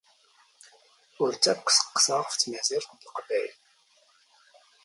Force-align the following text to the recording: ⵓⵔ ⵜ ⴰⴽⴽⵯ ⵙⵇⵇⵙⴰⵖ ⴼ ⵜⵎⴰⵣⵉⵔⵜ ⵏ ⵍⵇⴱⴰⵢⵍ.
ⵓⵔ 1.21 1.33
ⵜ 1.43 1.43
ⴰⴽⴽⵯ 1.51 1.67
ⵙⵇⵇⵙⴰⵖ 1.75 2.23
ⴼ 2.29 2.33
ⵜⵎⴰⵣⵉⵔⵜ 2.41 2.87
ⵏ 2.93 2.95
ⵍⵇⴱⴰⵢⵍ. 2.95 3.49